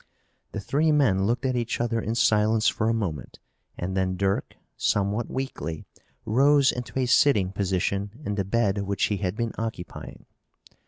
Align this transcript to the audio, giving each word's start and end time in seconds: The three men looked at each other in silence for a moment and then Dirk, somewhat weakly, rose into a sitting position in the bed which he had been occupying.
The 0.53 0.59
three 0.59 0.91
men 0.91 1.27
looked 1.27 1.45
at 1.45 1.55
each 1.55 1.79
other 1.79 2.01
in 2.01 2.15
silence 2.15 2.67
for 2.67 2.89
a 2.89 2.91
moment 2.91 3.37
and 3.77 3.95
then 3.95 4.17
Dirk, 4.17 4.55
somewhat 4.75 5.29
weakly, 5.29 5.85
rose 6.25 6.71
into 6.71 6.97
a 6.97 7.05
sitting 7.05 7.51
position 7.51 8.19
in 8.25 8.33
the 8.33 8.43
bed 8.43 8.79
which 8.79 9.03
he 9.03 9.17
had 9.17 9.35
been 9.35 9.53
occupying. 9.59 10.25